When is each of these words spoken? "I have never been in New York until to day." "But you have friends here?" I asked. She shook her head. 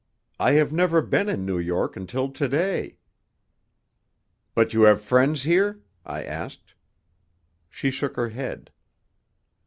"I 0.39 0.53
have 0.53 0.73
never 0.73 1.03
been 1.03 1.29
in 1.29 1.45
New 1.45 1.59
York 1.59 1.95
until 1.95 2.31
to 2.31 2.47
day." 2.49 2.97
"But 4.55 4.73
you 4.73 4.81
have 4.81 4.99
friends 5.03 5.43
here?" 5.43 5.81
I 6.03 6.23
asked. 6.23 6.73
She 7.69 7.91
shook 7.91 8.15
her 8.15 8.29
head. 8.29 8.71